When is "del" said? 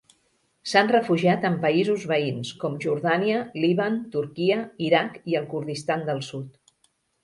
6.13-6.29